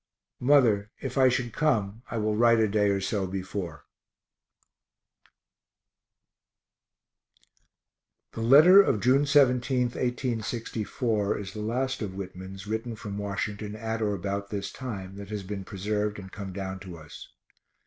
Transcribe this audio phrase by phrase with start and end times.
[0.39, 3.85] Mother, if I should come I will write a day or so before.
[8.33, 14.01] _The letter of June 17, 1864, is the last of Whitman's, written from Washington at
[14.01, 17.27] or about this time, that has been preserved and come down to us.